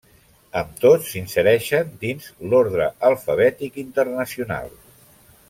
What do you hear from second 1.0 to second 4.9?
s'insereixen dins l'ordre alfabètic internacional.